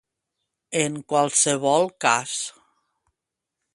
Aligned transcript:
En 0.83 0.95
qualsevol 1.13 1.85
cas. 2.07 2.33